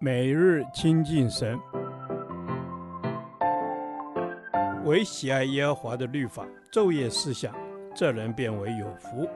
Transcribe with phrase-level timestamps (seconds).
[0.00, 1.58] 每日亲近神，
[4.84, 7.54] 唯喜爱耶和华的律法，昼夜思想，
[7.94, 9.28] 这人便为有福。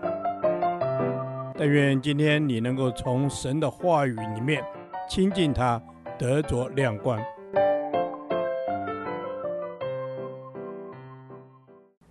[1.56, 4.62] 但愿今天你能够从神的话语里面
[5.08, 5.82] 亲近他，
[6.18, 7.18] 得着亮光。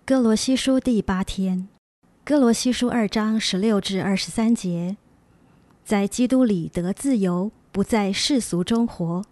[0.06, 1.68] 歌罗西书第八天，
[2.26, 4.98] 歌罗西书二章十六至二十三节，
[5.84, 7.52] 在基督里得自由。
[7.78, 9.24] 不在世俗中活。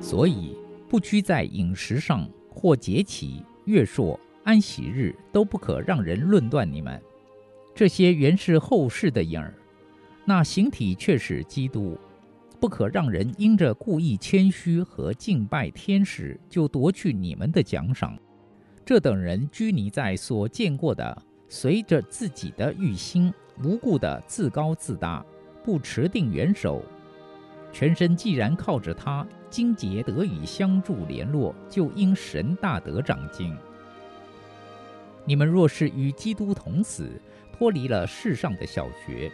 [0.00, 0.56] 所以，
[0.88, 7.00] 不拘在饮食上，或节期、月朔、安息日，都不可让人论断你们。
[7.76, 9.54] 这些原是后世的影儿，
[10.24, 11.96] 那形体却是基督。
[12.64, 18.18] 不可让人因着故意谦虚和敬拜天使，就夺去你们的奖赏。
[18.86, 23.30] 这等人拘泥在所见过的，随着自己的欲心，
[23.62, 25.22] 无故的自高自大，
[25.62, 26.82] 不持定元首。
[27.70, 33.54] 全身既然靠着他，经节得以相助联络，就因神大得长进。
[35.26, 37.10] 你们若是与基督同死，
[37.52, 39.30] 脱离了世上的小学，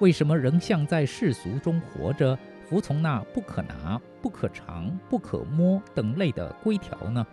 [0.00, 2.38] 为什么仍像在世俗中活着？
[2.68, 7.26] 服从那不可拿、不可尝、不可摸等类的规条呢？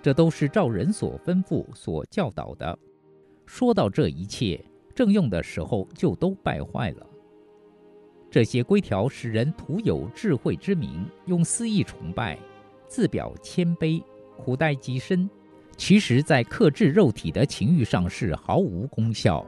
[0.00, 2.78] 这都是照人所吩咐、所教导的。
[3.46, 7.06] 说到这一切，正用的时候就都败坏了。
[8.30, 12.38] 这些规条使人徒有智慧之名，用私意崇拜，
[12.86, 14.02] 自表谦卑，
[14.36, 15.28] 苦待己身，
[15.76, 19.44] 其实在克制肉体的情欲上是毫无功效。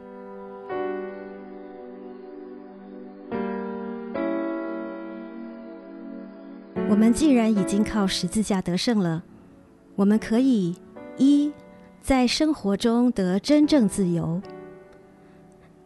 [6.90, 9.22] 我们既然已经靠十字架得胜了，
[9.94, 10.74] 我们可以
[11.16, 11.52] 一
[12.02, 14.42] 在生活中得真正自由。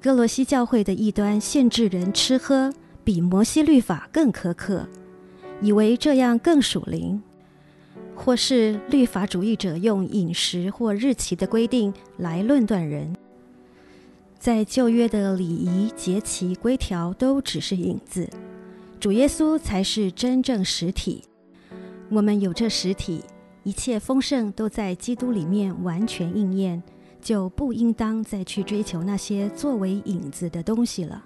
[0.01, 2.73] 哥罗西教会的异端限制人吃喝，
[3.05, 4.89] 比摩西律法更苛刻，
[5.61, 7.21] 以为这样更属灵；
[8.17, 13.15] 或是律法主义者用饮食或日期的规定来论断人。
[14.39, 18.27] 在旧约的礼仪、节期、规条都只是影子。
[19.05, 21.23] 主耶稣才是真正实体。
[22.09, 23.23] 我们有这实体，
[23.63, 26.83] 一切丰盛都在基督里面完全应验，
[27.21, 31.23] 就不应当再去追求那些作为影子的东西了。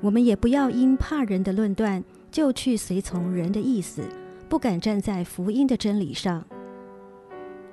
[0.00, 4.00] 我们也不要因怕人的论断，就去随从人的意思，
[4.48, 6.42] 不敢站在福音的真理上。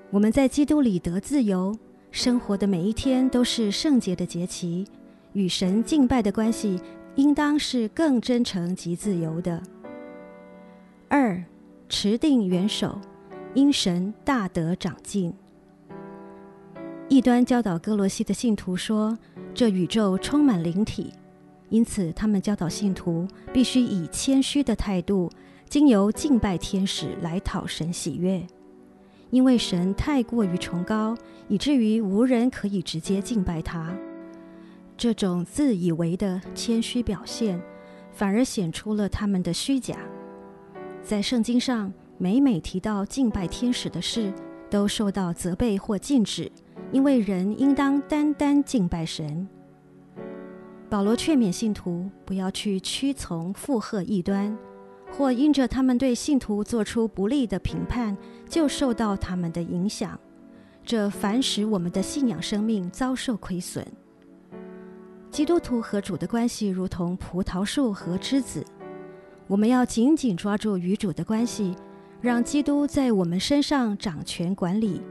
[0.09, 1.73] 我们在基督里得自由，
[2.11, 4.85] 生活的每一天都是圣洁的节期，
[5.31, 6.77] 与神敬拜的关系。
[7.15, 9.61] 应当是更真诚及自由的。
[11.07, 11.43] 二，
[11.87, 12.99] 持定元首，
[13.53, 15.33] 因神大得长进。
[17.07, 19.17] 异端教导歌罗西的信徒说，
[19.53, 21.11] 这宇宙充满灵体，
[21.69, 25.29] 因此他们教导信徒必须以谦虚的态度，
[25.67, 28.45] 经由敬拜天使来讨神喜悦，
[29.31, 33.91] 因为神太过于崇高，以至于无人可以直接敬拜他。
[34.99, 37.57] 这种自以为的谦虚表现，
[38.11, 39.97] 反而显出了他们的虚假。
[41.01, 44.33] 在圣经上，每每提到敬拜天使的事，
[44.69, 46.51] 都受到责备或禁止，
[46.91, 49.47] 因为人应当单单敬拜神。
[50.89, 54.57] 保罗劝勉信徒不要去屈从附和异端，
[55.13, 58.17] 或因着他们对信徒做出不利的评判，
[58.49, 60.19] 就受到他们的影响，
[60.83, 63.87] 这反使我们的信仰生命遭受亏损。
[65.39, 68.61] 基督徒和主的关系如同葡萄树和枝子，
[69.47, 71.77] 我们要紧紧抓住与主的关系，
[72.19, 75.01] 让基督在我们身上掌权管理。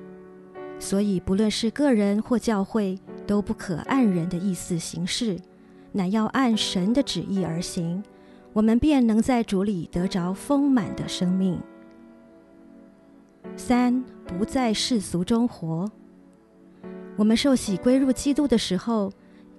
[0.78, 5.40] 所以，不论是个人或教会，都不可按人的意思行事，
[5.92, 8.02] 乃要按神的旨意而行，
[8.52, 11.58] 我们便能在主里得着丰满的生命。
[13.56, 15.90] 三，不在世俗中活。
[17.16, 19.10] 我们受洗归入基督的时候，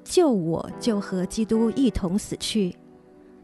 [0.09, 2.75] 旧我就和基督一同死去，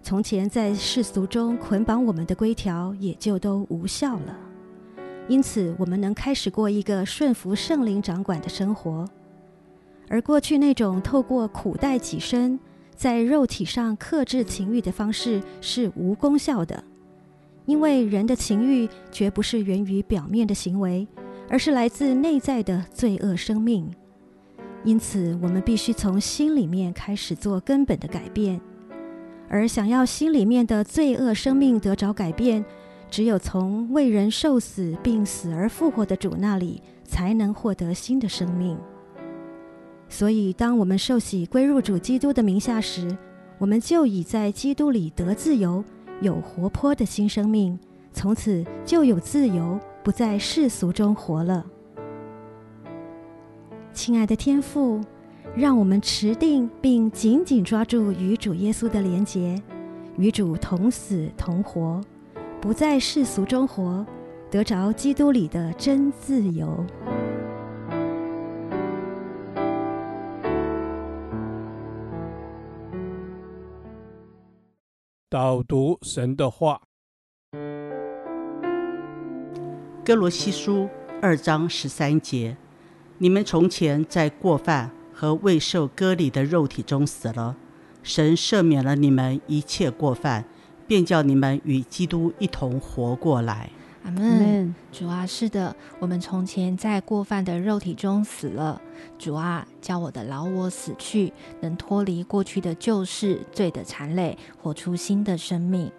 [0.01, 4.35] 从前在世俗中捆绑我们的规条也就都无效了。
[5.27, 9.07] 因此，我们能开始过一个顺服圣灵掌管的生活。
[10.09, 12.59] 而过去那种透过苦待己身，
[12.95, 16.83] 在肉体上克制情欲的方式是无功效的，
[17.67, 21.07] 因为人的情欲绝不是源于表面的行为，
[21.47, 23.87] 而是来自内在的罪恶生命。
[24.85, 28.61] 因此，我们必须从心里面开始做根本的改变。
[29.49, 32.63] 而想要心里面的罪恶生命得着改变，
[33.09, 38.77] 只有从为人受死并死而复活的主那里，才能获得新的生命。
[40.07, 43.17] 所以，当我们受洗归入主基督的名下时，
[43.57, 45.83] 我们就已在基督里得自由，
[46.21, 47.79] 有活泼的新生命，
[48.13, 51.65] 从此就有自由，不在世俗中活了。
[53.95, 54.99] 亲爱的天父，
[55.55, 59.59] 让我们持定并紧紧抓住与主耶稣的连结，
[60.17, 62.01] 与主同死同活，
[62.61, 64.05] 不在世俗中活，
[64.51, 66.85] 得着基督里的真自由。
[75.29, 76.81] 导读神的话，
[80.03, 80.89] 哥罗西书
[81.21, 82.57] 二章十三节。
[83.17, 87.55] 你们从前在过犯和未受割礼的肉体中死了，
[88.03, 90.43] 神赦免了你们一切过犯，
[90.85, 93.69] 便叫你们与基督一同活过来。
[94.03, 94.75] 阿门。
[94.91, 98.81] 主啊，是的，我们从前在过犯的肉体中死了。
[99.17, 101.31] 主啊，叫我的老我死去，
[101.61, 105.89] 能脱离过去的旧事、罪的缠累，活出新的生命。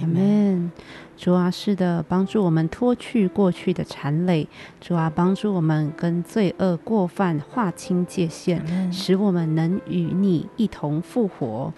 [0.00, 0.70] 阿门。
[1.16, 4.46] 主啊，是的，帮助我们脱去过去的缠累。
[4.80, 11.72] 主啊，帮助我们跟罪恶过犯划清界限，嗯、使我们能与你一同复活。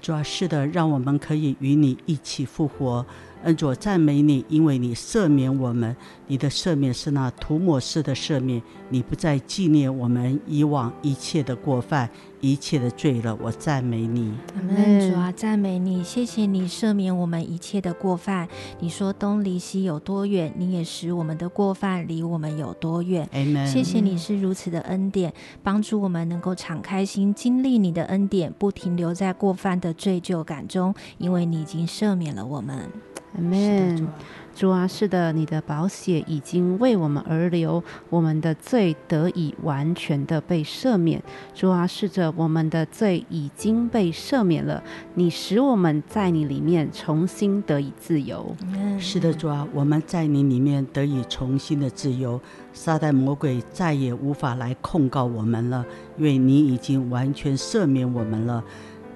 [0.00, 3.06] 主啊，是的，让我们可以与你一起复活。
[3.44, 5.96] 恩主，赞美你，因为你赦免我们，
[6.28, 12.08] 你的赦免是那涂抹式的赦免，你不再纪念我们以往一切的过犯、
[12.42, 13.34] 一切的罪了。
[13.40, 15.10] 我赞美你，阿门。
[15.10, 18.48] 主啊，赞美你，谢谢你赦免我们一切的过犯。
[18.80, 23.26] 你说东离西有多远，你也使我们的过犯离我们有多远。
[23.32, 23.66] 阿门。
[23.66, 32.90] 谢谢你是如此的恩典，帮助我们能够敞开心，经历你的恩典，不停留在过犯的罪疚感中，因为你已经赦免了我们。
[33.34, 34.08] 阿门，
[34.54, 41.20] 主啊，是的，你的宝血已经为我们而流，我们的罪得以完全的被赦免。
[41.54, 44.82] 主啊，是的，我们的罪已经被赦免了，
[45.14, 48.54] 你使我们在你里面重新得以自由。
[48.98, 52.40] 是的，主啊，我们在你里面得以重新的自由，
[52.72, 55.84] 撒旦魔鬼再也无法来控告我们了，
[56.18, 58.62] 因为你已经完全赦免我们了。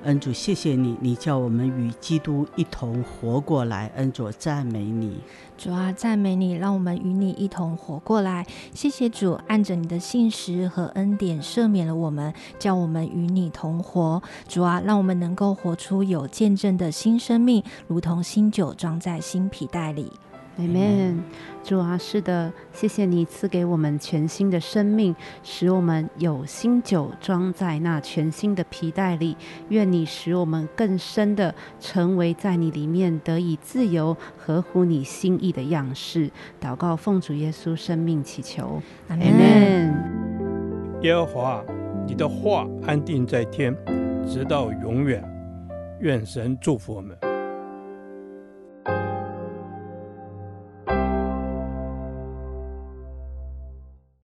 [0.07, 3.91] 恩主，谢谢你，你叫我们与基督一同活过来。
[3.97, 5.19] 恩主，赞美你，
[5.59, 8.47] 主啊，赞美你，让我们与你一同活过来。
[8.73, 14.23] 谢谢主，按着你的信实和恩典赦免了我们，叫我们与你同活。
[14.47, 20.13] 主啊，让我们能够活出有见证的新生命，如同新酒装在新皮袋里。
[20.59, 21.19] Amen，
[21.63, 29.37] 主啊，是的，谢谢你赐给我们全新的生命，使我们有新酒装在那全新的皮带里。
[29.69, 36.31] 愿你使我们更深的成为在你里面得以自由、合乎你心意的样式。
[36.59, 38.81] 祷告，奉主耶稣生命祈求
[39.11, 39.93] ，Amen。
[41.03, 41.65] 耶和华，
[42.07, 43.77] 你的话安定在天，
[44.27, 45.23] 直到永远。
[46.01, 47.15] 愿神祝福我们。